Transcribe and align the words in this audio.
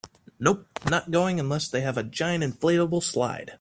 Nope, 0.39 0.65
not 0.89 1.11
going 1.11 1.39
unless 1.39 1.67
they 1.67 1.81
have 1.81 1.95
a 1.95 2.01
giant 2.01 2.43
inflatable 2.43 3.03
slide. 3.03 3.59